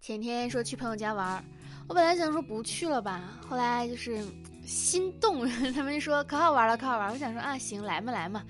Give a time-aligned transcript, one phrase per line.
[0.00, 1.44] 前天说去朋友家玩儿，
[1.86, 4.24] 我本来想说不去了吧，后来就是
[4.64, 7.12] 心动， 他们就说可好玩了，可好玩。
[7.12, 8.42] 我想说啊，行，来嘛来嘛。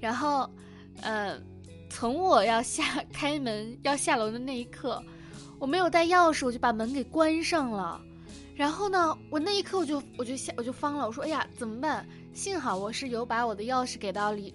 [0.00, 0.48] 然后，
[1.02, 1.38] 呃，
[1.90, 2.82] 从我要下
[3.12, 5.02] 开门要下楼的那一刻，
[5.58, 8.00] 我没有带钥匙，我就把门给关上了。
[8.54, 12.08] 然后呢，我那一刻我就我就下我就慌了，我说哎呀怎么办？
[12.32, 14.54] 幸好我是有把我的钥匙给到离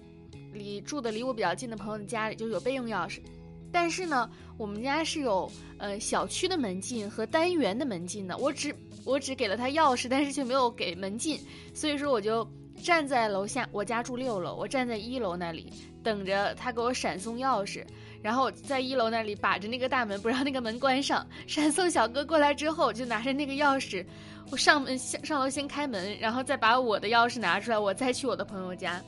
[0.52, 3.20] 离住的离我比较近的朋友家里，就有备用钥匙。
[3.72, 11.40] 但是呢，我们家是有呃小区的门禁和单元的门禁的，我只我只给了他钥匙，但是却没有给门禁，
[11.72, 12.46] 所以说我就
[12.82, 15.72] 站在楼下，我家住六楼，我站在一楼那里
[16.02, 17.82] 等着他给我闪送钥匙，
[18.20, 24.04] 然后在一楼那里把着那个大门不让那个门关上，闪送小哥过来之后，就拿着那个钥匙，
[24.50, 29.02] 我上门上上楼先开门，然后再把我的钥匙拿出来，我再去我的朋友家。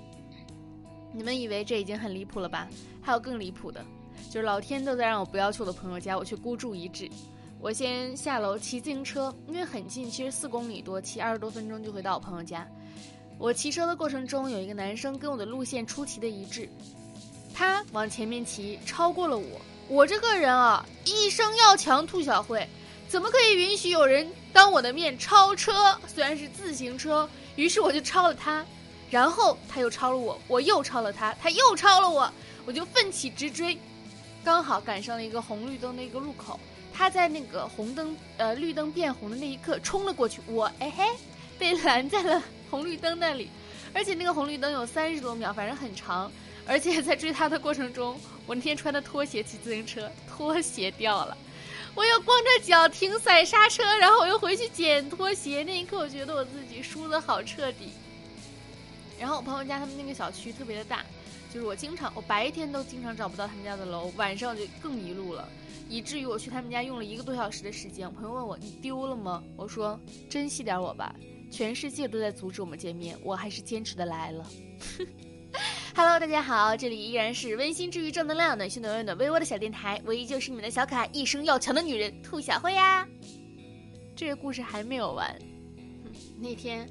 [1.13, 2.67] 你们以为这已经很离谱了吧？
[3.01, 3.85] 还有更离谱的。
[4.31, 7.09] 就是老天都在让我不要去我的朋友家，我却孤注一掷。
[7.61, 12.69] 我先下楼骑自行车，因为很近，其实四公里多，骑二十多分钟就会到我朋友家。
[13.39, 16.69] 我骑车的过程中，有一个男生跟我的路线出奇的一致，
[17.55, 19.61] 他往前面骑，超过了我。
[19.89, 22.69] 我这个人啊，一生要强，兔小慧，
[23.09, 25.99] 怎么可以允许有人当我的面超车？
[26.07, 28.65] 虽然是自行车，于是我就超了他，
[29.11, 32.31] 然后他又超了我，我又超了他，他又超了我，
[32.67, 33.79] 我就奋起直追。
[34.45, 36.61] 刚好赶上了一个红绿灯的一个路口，
[36.93, 41.03] 他在那个红灯呃绿灯变红的那一刻冲了过去，我哎嘿
[41.59, 43.49] 被拦在了红绿灯那里，
[43.95, 46.31] 而且那个红绿灯有三十多秒，反正很长，
[46.67, 51.37] 而且在追他的过程中，我那天穿的拖鞋骑自行车，拖鞋掉了，
[51.95, 57.93] 我又光着脚停踩刹车，然后我又回去捡拖鞋，那一刻我觉得我自己输的好彻底。
[59.19, 61.03] 然后我朋友家他们那个小区特别的大。
[61.55, 65.49] 就是我经常，我白天都经常找不到他们家的楼，晚上就更迷路了，
[65.89, 68.13] 以至于我去他们家用了一个多小时的时间。
[68.13, 69.41] 朋友问我你丢了吗？
[69.57, 69.97] 我说
[70.29, 71.15] 珍惜点我吧，
[71.53, 74.45] 全世界都在阻止我们见面，我还是坚持的来了。
[75.95, 83.07] Hello，大家好，这里依然是温馨治愈正能量暖心暖胃暖微窝的小电台，我依旧是你们的小可爱，一生要强的女人兔小慧呀。
[84.17, 85.33] 这个故事还没有完，
[86.37, 86.85] 那天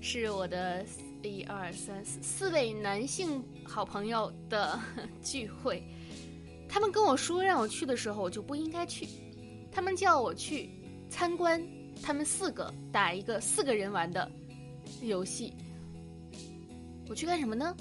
[0.00, 0.82] 是我的。
[1.22, 4.78] 一二三四四位男性好朋友的
[5.22, 5.82] 聚会，
[6.68, 9.08] 他们跟我说让我去的时候，我就不应该去。
[9.72, 10.70] 他们叫我去
[11.10, 11.62] 参观
[12.02, 14.30] 他们四个打一个四个人玩的
[15.02, 15.52] 游戏。
[17.08, 17.76] 我去干什么呢？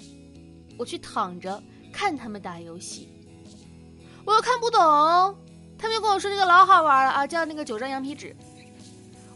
[0.78, 1.62] 我去躺着
[1.94, 3.08] 看他们打游戏。
[4.26, 4.80] 我又看不懂，
[5.78, 8.36] 他们又跟我说这个老好玩了啊，叫那个九张羊皮纸。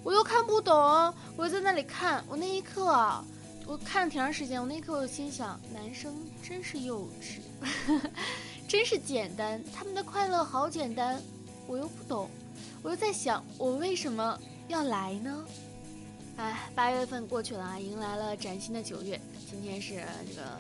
[0.04, 0.76] 我又看不懂，
[1.38, 2.24] 我又在那里看。
[2.28, 3.24] 我那一刻啊。
[3.69, 7.38] 我看了挺长时间，我那刻我心想，男生真是幼稚，
[8.68, 11.22] 真是简单，他们的快乐好简单，
[11.68, 12.28] 我又不懂，
[12.81, 15.46] 我又在想，我为什么要来呢？
[16.38, 20.59] 哎，八月份过去了啊，迎来了崭新的九月，今天是这个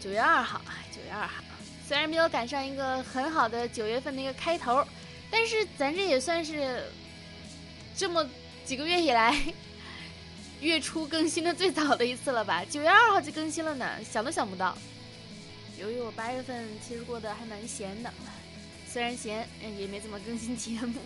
[0.00, 0.60] 九月二号，
[0.90, 1.44] 九月二号，
[1.86, 4.84] 虽然没有赶上一个很好的九月份的一个开头，
[5.30, 6.82] 但是咱这也算是
[7.96, 8.28] 这么
[8.64, 9.40] 几个月以来。
[10.62, 12.64] 月初更新的最早的一次了吧？
[12.64, 14.78] 九月二号就更新了呢，想都想不到。
[15.76, 18.12] 由于我八月份其实过得还蛮闲的，
[18.88, 21.00] 虽然闲，也没怎么更新节目。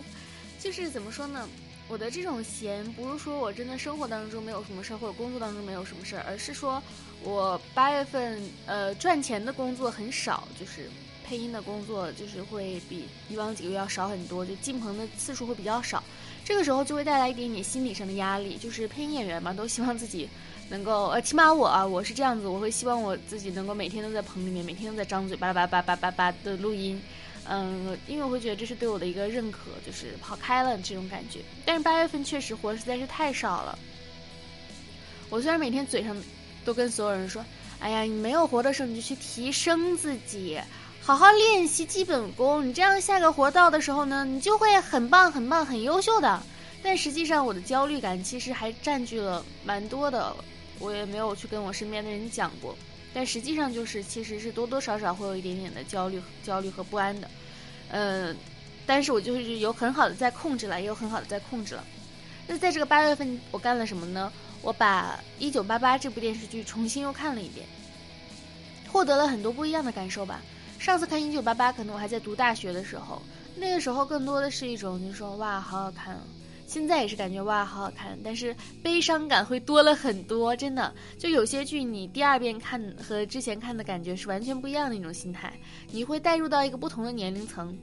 [0.59, 1.49] 就是怎么说呢？
[1.87, 6.81] 我的这种闲，不是说我真的生活当中没有什么事儿，或者工作当中没有什么事儿，而是说
[7.23, 10.87] 我八月份呃赚钱的工作很少，就是
[11.25, 16.03] 配音的工作就是会比以往几个月要少很多，就进棚的次数会比较少。
[16.47, 20.29] 这个时候就会带来一点点心理上的压力，就是配音演员嘛，都希望自己
[20.69, 27.01] 能够，呃，起码我啊，我是这样子，我会希望我自己能够每天都在棚里面，每天都在张嘴巴拉巴拉巴拉巴拉巴拉的录音，
[27.49, 31.41] 嗯，因为我会觉得这是对我的一个认可，就是跑开了这种感觉。
[31.65, 33.77] 但是八月份确实活实在是太少了。
[35.29, 36.15] 我虽然每天嘴上
[36.63, 37.43] 都跟所有人说，
[37.79, 40.57] 哎呀，你没有活的时候你就去提升自己。
[41.07, 46.43] 好好练习基本功，你这样下个活到的时候呢，你就会很棒、很棒、很优秀的。
[46.83, 50.35] 但实际上，我的焦虑感其实还占据了蛮多的，
[50.79, 52.77] 我也没有去跟我身边的人讲过。
[53.13, 57.29] 但实际上，就是其实是多多少少会有一点点的焦虑、焦虑和不安的。
[57.91, 58.35] 嗯，
[58.85, 61.85] 但是我就是有很好的在控制了，也有很好的在控制了。
[62.45, 64.29] 那在这个八月份，我干了什么呢？
[64.61, 67.65] 我把《一九八八》这部电视剧重新又看了一遍，
[68.91, 70.41] 获得了很多不一样的感受吧。
[70.79, 73.21] 上次看《一九八八》，可能我还在读大学的时候，
[73.55, 76.17] 那个时候更多的是一种，就是说哇，好好看。
[76.65, 80.93] 现在也是感觉哇，好好看，但是悲伤感会多了很多，真的。
[81.17, 85.53] 就有些剧，你第二遍看和之前看的感觉是完全不一样的一种心态，
[85.91, 87.77] 你会带入到一个不同的年龄层。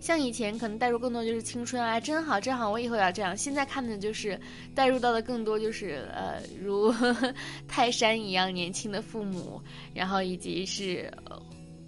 [0.00, 3.36] 像以前可能带入更多就是青春啊，真好真好，我以后也要这样。
[3.36, 4.40] 现在看的就是
[4.74, 6.92] 带入到的更多就是呃，如
[7.68, 9.60] 泰山一样年轻的父母，
[9.94, 11.12] 然后以及是。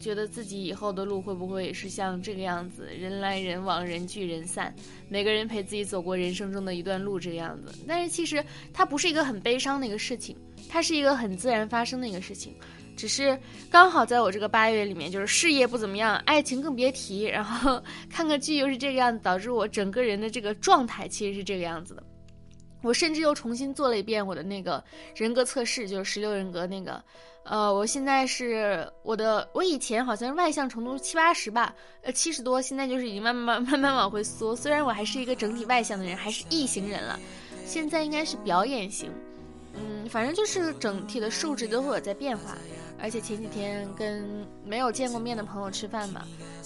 [0.02, 4.74] 觉得自己以后的路会不会也是像这个样子，人来人往，人聚人散，
[5.08, 7.72] 每个人陪自己走过人生中的一段路这个样子。
[7.86, 10.36] 但是其实它不是一个很悲伤的一个事情，
[10.68, 12.52] 它是一个很自然发生的一个事情，
[12.96, 13.38] 只是
[13.70, 22.02] 刚好在我这个八月里面，就是事业不怎么样，爱情更别提，然后 看个剧又是这个样子，导致我整个人的这个状态其实是这个样子的。
[22.82, 24.82] 我甚至又重新做了一遍我的那个
[25.14, 27.02] 人格测试，就是十六人格那个。
[27.44, 34.54] 呃，我现在是我的，我以前好像外向程度七八十吧，呃，七十多，现在就是已经慢慢慢慢往回缩。
[34.54, 37.18] 虽然我还是一个整体外向的人，还是 E 型人了，
[37.66, 39.10] 现在应该是表演型，
[39.74, 42.56] 嗯，反正就是整体的数值都会有在变化。
[43.02, 46.24] 而且前几天跟没有见过面的朋友吃饭嘛，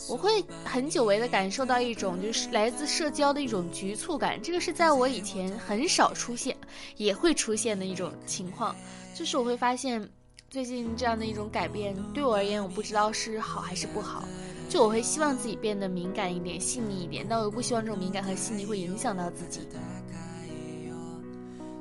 [0.09, 6.55] 我会很久违的感受到一种就是来自社交的一种局促感，这个是在我以前很少出现，
[6.99, 8.77] 也会出现的一种情况，
[9.15, 10.09] 就是我会发现。
[10.49, 14.25] 最近这样的一种改变，对我而言，我不知道是好还是不好。
[14.69, 19.67] 就我会希望自己变得敏感一点、细腻一点，但我又不希望这种敏感和细腻会影响到自己。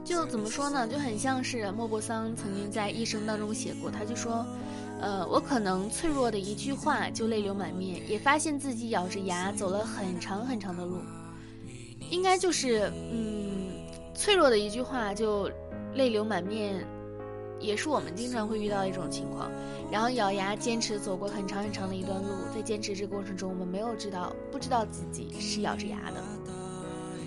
[0.05, 0.87] 就怎么说呢？
[0.87, 4.45] 就很像是莫泊桑曾经在一生当中写过，他就说
[5.01, 10.99] ：“呃，我可能脆弱的一句话就泪流满面，也发现自己咬着牙走了很长很长的路。”
[12.11, 13.67] 应该就是，嗯，
[14.13, 15.49] 脆弱的一句话就
[15.95, 16.85] 泪流满面。
[17.57, 19.49] 也是我们经常会遇到一种情况，
[19.89, 26.21] 然后咬牙坚持走过很长很长的一段路，在坚持这个过程中，我们没有知道，不知道自己是咬着牙的，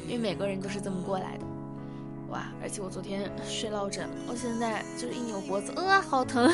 [0.06, 1.46] 因为每个人都是这么过来的。
[2.28, 2.52] 哇！
[2.62, 6.52] 而且我昨天睡落枕，我现在就是一扭脖子，呃，好疼。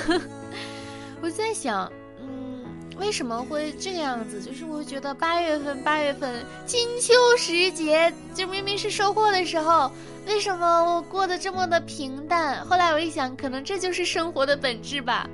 [1.21, 1.91] 我在想，
[2.21, 2.65] 嗯，
[2.97, 4.41] 为什么会这个样子？
[4.41, 9.91] 就是我觉得八月份，八月份金秋时节，就明明是收获的时候。
[10.27, 12.65] 为什么我过得这么的平淡？
[12.65, 15.29] 后来我一想，可能这就是生活的本质吧，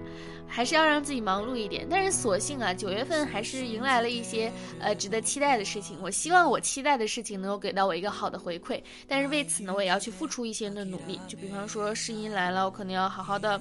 [0.50, 1.87] 还是要让自己忙碌一点。
[1.88, 5.97] 但是所幸啊，九月份还是迎来了一些呃值得期待的事情。
[6.02, 8.82] 我希望我期待的事情能够给到我一个好的回馈。
[9.06, 11.20] 但是为此呢，我也要去付出一些的努力。
[11.29, 13.61] 就比方说试音来了，我可能要好好的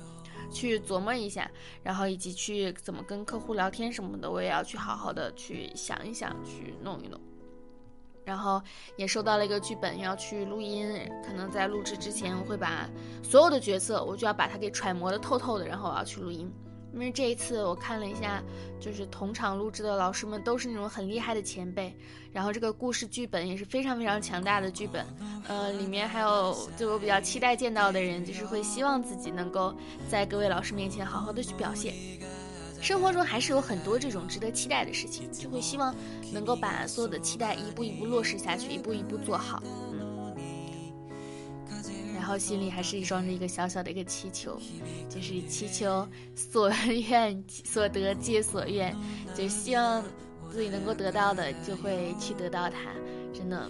[0.51, 1.49] 去琢磨一下，
[1.83, 7.19] 然后以及去怎么跟客户聊天什么的，我也要去好好的去想一想，去弄一弄。
[8.25, 8.61] 然后
[8.95, 10.87] 也收到了一个剧本，要去录音。
[11.25, 12.87] 可能在录制之前，我会把
[13.23, 15.65] 所有的角色，我就要把它给揣摩的透透的。
[15.65, 16.51] 然后我要去录音，
[16.93, 18.41] 因为这一次我看了一下，
[18.79, 21.95] 就是同场录制的老师们都是那种很厉害的前辈。
[22.31, 25.05] 然后这个故事剧本也是非常非常强大的剧本，
[25.47, 29.75] 呃，里面还有就我比较期待见到的人，就是会希望自己能够
[30.07, 31.93] 在各位老师面前好好的去表现。
[32.81, 35.93] 生活中还是有很多这种值得期待的事情，就会希望
[36.31, 39.61] 能够把所有的期待一步一步落实下去，一步一步做好。
[42.29, 44.55] 然后心里还是装着一个小小的一个祈求，
[45.09, 46.69] 就是祈求所
[47.09, 48.95] 愿 所得皆所愿，
[49.33, 50.03] 就希望
[50.51, 52.91] 自己能够得到的就会去得到它，
[53.33, 53.67] 真的，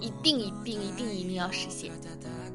[0.00, 1.90] 一定一定一定一定要实现。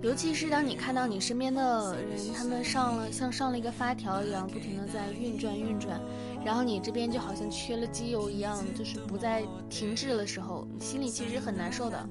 [0.03, 6.00] 尤其是当你看到你身边的人，他们上了像上了一个发条一样，不停的在运转运转，
[6.45, 12.07] 然后你这边就好像缺了机油一样，就是不再停滞的时候，心里其实很难受的。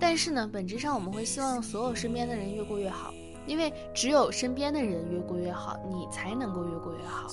[0.00, 3.12] 但是呢，本质上我们会希望所有身边的人越过越好，
[3.46, 7.28] 因为只有身边的人越过越好，你才能够越过越好。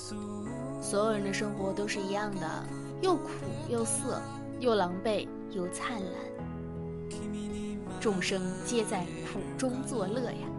[0.81, 2.63] 所有人的生活都是一样的，
[3.01, 3.29] 又苦
[3.69, 4.21] 又涩，
[4.59, 6.11] 又狼狈又灿烂。
[7.99, 9.01] 众生皆在
[9.31, 10.54] 苦中作乐呀。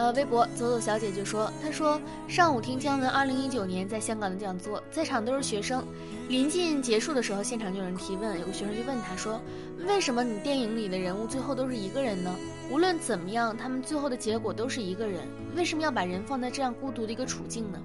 [0.00, 5.84] 呃，微博走走小姐就说：“她说上午听姜文二零一九年在香港的讲座，在场都是学生。
[6.26, 9.38] 临近结束的时候，现场就有人提问，有个学生就问他说：
[9.86, 12.34] 为什么你电影里的人物最后都是一个人呢？
[12.70, 15.20] 无论怎么样，他们最后的结果都是一个人，
[15.54, 17.78] 为什么要把人放在这样孤独的一个处境呢？”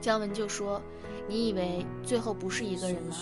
[0.00, 0.80] 姜文就说
[1.26, 3.16] ：“你以为最后不是一个人吗？”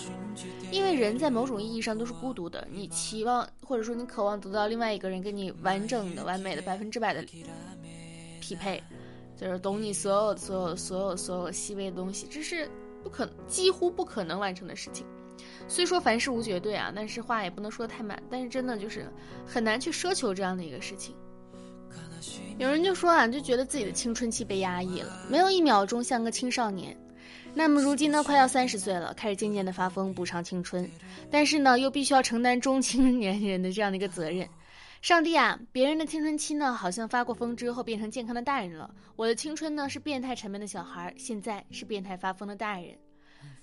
[0.69, 7.25] 因为人在某种意义上都是孤独的，你期望或者说你渴望得到另外一个人跟你完整的、完美的、百分之百的
[8.47, 8.81] 匹配，
[9.35, 12.69] 就是懂你所有、所有、所有、所有细微的东西，这是
[13.03, 15.05] 不可几乎不可能完成的事情。
[15.67, 18.21] 虽说凡事无绝对啊，但是话也不能说的太满。
[18.29, 19.05] 但是真的就是
[19.45, 21.13] 很难去奢求这样的一个事情。
[22.57, 26.97] 有人就说啊，就觉得自己的青春期被压抑了，没有一秒钟像个青少年。
[27.53, 30.89] 那么如今呢，快要三十岁了，开始渐渐的发疯，补偿青春，
[31.29, 34.47] 但是呢，又必须要承担中青年人的这样的一个责任。
[35.01, 42.97] 上帝啊，别人的青春期呢，好像发过疯之后变成健康的大人了，我的青春呢是变态沉闷的小孩，现在是变态发疯的大人。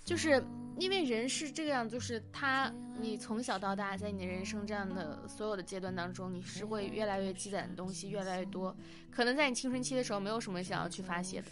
[0.04, 0.42] 就是
[0.78, 8.74] 因为人是这样，就是他，你从小到大，在你的人生这样的所有的阶段当中，你是会越来越积攒的东西越来越多。
[9.10, 11.48] 可能在你青春期的时候，没有什么想要去发泄的，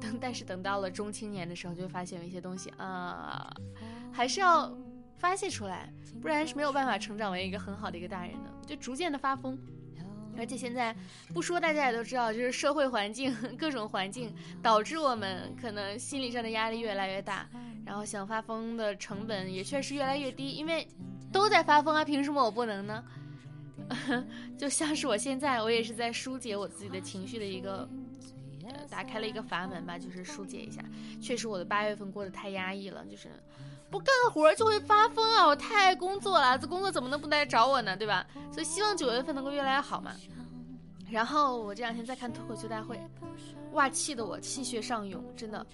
[0.00, 3.52] 等但是等到了中青年的时候，就会发现有一些东西啊，
[4.12, 4.72] 还是要
[5.18, 9.58] 发泄出来，不然是没有办法成长为一个很好的一个大人的，就逐渐的发疯。
[10.38, 10.94] 而且现在
[11.32, 14.30] 不说，大家也都知道，就是社会环境 各种环境
[14.62, 17.48] 导致我们可能心理上的压力越来越大，
[17.86, 20.86] 然后想发疯的成本也确实越来越低，因为
[21.32, 23.02] 都在发疯啊，凭什么我不能呢？
[24.58, 27.88] 就像是我现在，我也是在疏解我自己的情绪的一个，
[28.88, 30.82] 打开了一个阀门吧，就是疏解一下。
[31.20, 33.28] 确实，我的八月份过得太压抑了，就是
[33.90, 35.46] 不干活就会发疯啊！
[35.46, 37.96] 我太爱工作了，这工作怎么能不来找我呢？
[37.96, 38.26] 对吧？
[38.50, 40.12] 所以希望九月份能够越来越好嘛。
[41.10, 43.00] 然后我这两天在看脱口秀大会，
[43.72, 45.64] 哇，气得我气血上涌，真的。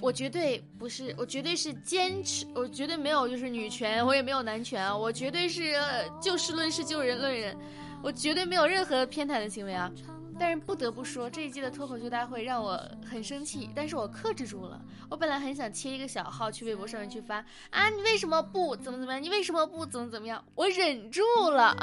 [0.00, 5.74] 我绝对不是，我绝对是坚持，我绝对没有就是女权，我也没有男权啊，我绝对是
[6.20, 7.56] 就事论事、就人论人，
[8.02, 9.90] 我绝对没有任何偏袒的行为啊。
[10.38, 14.80] 但是不得不说，这一季的脱口秀大会让我很生气，但是我克制住了。
[15.08, 19.22] 我本来很想切一个小号去微博上面去发啊，你为什么不怎么怎么样？
[19.22, 20.44] 你为什么不怎么怎么样？
[20.54, 21.74] 我忍住了。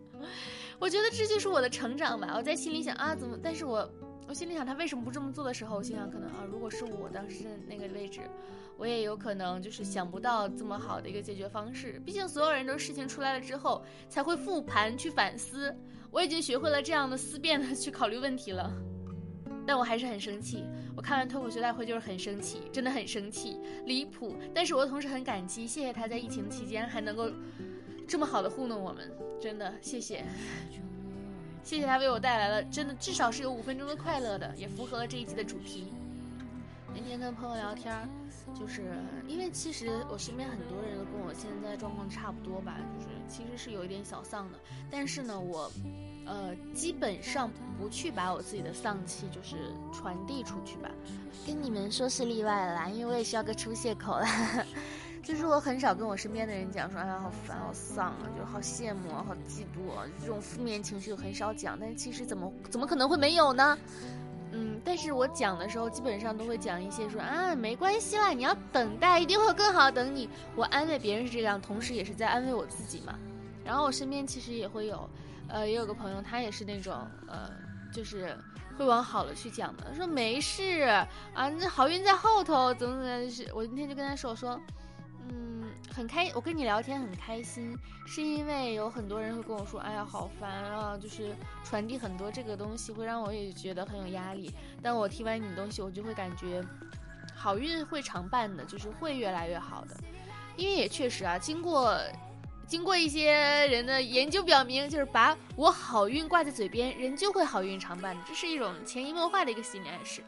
[0.78, 2.34] 我觉得这就是我的成长吧。
[2.36, 3.38] 我在心里想啊，怎么？
[3.42, 3.90] 但是我，
[4.28, 8.20] 我心里想他为什么不这么做的时候，我心想可能啊，如果是我当时那个位置，
[8.76, 12.00] 我也有可能就是想不到这么好的一个解决方式。
[12.04, 15.74] 毕竟所有人都事情出来了之后才会复盘去反思。
[16.10, 18.70] 我已经学会了这样的思辨的 去考虑问题了，
[19.66, 20.64] 但我还是很生气。
[20.96, 24.36] 我看完脱口秀大会就是很生气，真的很生气，离谱。
[24.54, 27.30] 但是我同时很感激，谢谢他在疫情期间还能够。
[28.08, 29.08] 这么好的糊弄我们，
[29.40, 30.24] 真的谢谢，
[31.62, 35.92] 谢谢他为我带来了真的至少是有五分钟的快乐的，也符合了这一集的主题。
[37.02, 37.96] 那天跟朋友聊天，
[38.54, 38.82] 就是
[39.26, 44.58] 因为其实我身边很多人都跟我现在状况差不多吧，就是其实是有一点小丧的，
[44.90, 45.72] 但是呢，我
[46.26, 50.90] 呃基本上不去把我自己的丧气就是传递出去吧，
[51.46, 54.26] 跟你们说是例外了啦，因为我也需要个出泄口了。
[55.22, 61.78] 就是我很少跟我身边的人讲说，哎呀，好烦，好丧啊，就好羡慕啊，好嫉妒啊，这种负面情绪很少讲。
[61.78, 63.78] 但其实怎么怎么可能会没有呢？
[64.52, 70.28] 嗯，但是我讲的时候基本上都会讲一些说啊，没关系啦，你要等待，一定会有更好等你。
[70.56, 73.18] 我安慰别人是这样，同时也是在安慰我自己嘛。
[73.64, 75.08] 然后我身边其实也会有，
[75.48, 76.94] 呃，也有个朋友，他也是那种
[77.28, 77.50] 呃，
[77.92, 78.36] 就是
[78.76, 83.22] 会往好了去讲的，他说没事啊，那好运在后头，怎么怎么样。
[83.22, 84.60] 就是我那天就跟他说，我说。
[85.94, 94.52] 很开，我跟你聊天很开心，是因为有很多人会跟我说，哎呀，好烦啊，就是传递很多这个东西，会让我也觉得很有压力。
[94.80, 96.62] 但我听完你的东西，我就会感觉，
[97.34, 99.96] 好运会常伴的，就是会越来越好的。
[100.56, 101.98] 因为也确实啊，经过，
[102.66, 103.32] 经过一些
[103.66, 110.22] 人的研究表明，就是把我好运挂在嘴边，人就会好运常伴的，这是一种潜移默化的一个心理暗示。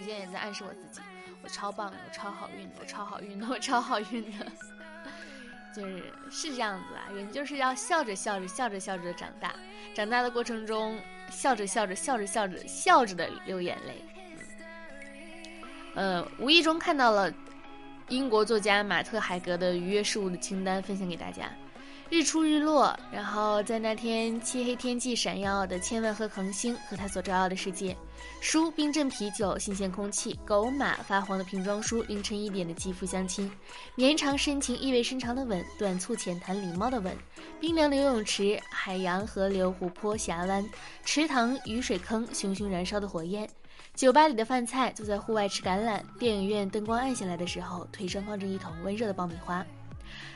[0.00, 1.02] 我现在也在暗示我自己。
[1.42, 4.46] 我超棒的，我超好运的，我超好运的，我超好运的，
[5.74, 7.08] 就是是这样子啊。
[7.14, 9.54] 人就是要笑着笑着笑着笑着长大，
[9.94, 10.98] 长大的过程中
[11.30, 14.04] 笑着笑着笑着笑着笑着的流眼泪。
[15.94, 17.32] 呃，无意中看到了
[18.08, 21.50] 英国作家马特海格的愉悦事物的清单，分享给大家。
[22.10, 27.96] 日出日落，然后在那天漆黑天际闪耀的千万颗恒星和它所照耀的世界。
[28.40, 33.48] 书、冰镇啤酒、新鲜空气、狗马发黄的瓶装书、凌晨一点的肌肤相亲、
[33.94, 37.16] 绵长深情、意味深长的吻、短促浅谈、礼貌的吻、
[37.60, 40.68] 冰凉的游泳池、海洋、河流、湖泊、峡湾、
[41.04, 43.48] 池塘、雨水坑、熊熊燃烧的火焰、
[43.94, 49.64] 酒吧里的饭菜、坐在户外吃橄榄、电影院灯光暗下来的时候，腿上放着一桶温热的爆米花。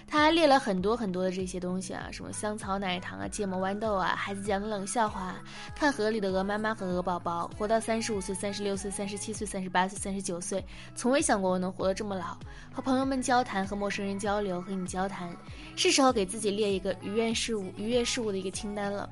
[0.07, 5.35] 他列了很多很多的这些东西啊，什么香草奶糖啊、芥末豌豆啊、孩子讲的冷笑话、
[5.75, 10.65] 看河里的鹅妈妈和鹅宝宝、活到三十五岁、三十六岁、三十七岁、三十八岁、三十九岁，
[10.95, 12.37] 从未想过我能活得这么老。
[12.73, 15.35] 和朋友们交谈，和陌生人交流，和你交谈，
[15.75, 19.09] 是时候给自己列一个愉悦事物、愉悦事物的一个清单了。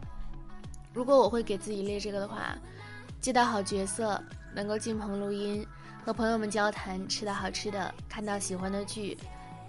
[0.92, 2.56] 如果我会给自己列这个的话，
[3.20, 4.22] 接到好角色，
[4.54, 5.66] 能够进棚录音，
[6.04, 9.16] 和朋友们交谈，吃到好吃的，看到喜欢的剧，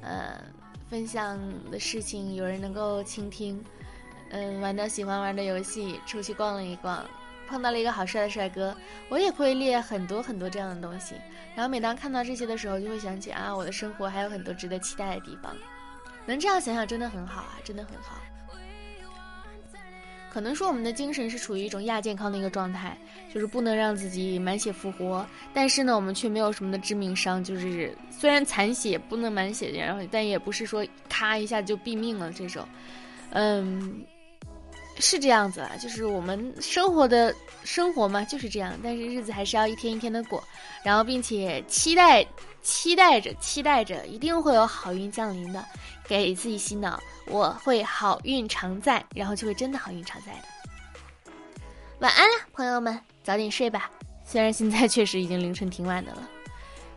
[0.02, 0.38] 呃。
[0.94, 1.40] 分享
[1.72, 3.60] 的事情有人能够倾听，
[4.30, 7.04] 嗯，玩到喜欢玩的游戏，出去逛了一逛，
[7.48, 8.78] 碰到了一个好帅的帅哥，
[9.10, 11.16] 我也会列很多很多这样的东西。
[11.56, 15.58] 然后每当看到这些的时候，就会想起啊，我的生活还有很多值得期待的地方。
[16.28, 18.18] 能这样想想，真的很好啊，真的很好。
[20.34, 22.98] 可能说我们的精神是处于一种亚健康的一个状态，
[23.32, 25.24] 就是不能让自己满血复活。
[25.54, 32.68] 但是呢，我们却没有什么的致命伤，就是虽然残血不能满血，然后但也不是说咔一下就毙命了这种。
[33.30, 34.04] 嗯，
[35.00, 40.44] 是这样子啊，就是我们生活的生活嘛就是这样，但是日子还是要一天一天的过，
[40.84, 42.26] 然后并且期待
[42.64, 45.64] 期待着期待着一定会有好运降临的，
[46.08, 47.00] 给自己洗脑。
[47.28, 51.28] 我会好运常在，然后就会真的好运常在的。
[52.00, 53.90] 晚安了，朋友们，早点睡吧。
[54.26, 56.28] 虽然现在确实已经凌晨挺晚的了，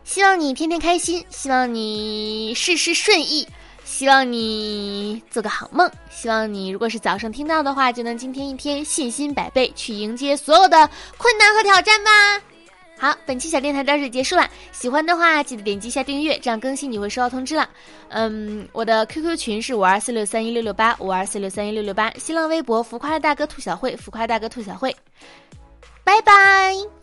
[0.03, 3.47] 希望你天天开心，希望你事事顺意，
[3.85, 12.11] 希望你做个好梦，希望你如果是早上听到的话，就能今天一天信心百倍去迎接所有的困难和挑战吧。
[12.99, 14.49] 好，本期小电台到这结束了。
[14.71, 17.69] 喜欢的话，记得点击一下订阅，这样更新你会收到通知了。
[18.09, 24.95] 嗯，我的 QQ 群是五二四六三一六六八五二四六三一六六八，新浪微博浮夸大哥兔小慧，浮夸大哥兔小慧，
[26.03, 26.96] 拜拜。